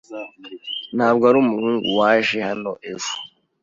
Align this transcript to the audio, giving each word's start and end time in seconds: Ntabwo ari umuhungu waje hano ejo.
Ntabwo 0.95 1.23
ari 1.29 1.37
umuhungu 1.43 1.87
waje 1.99 2.37
hano 2.49 2.71
ejo. 2.91 3.13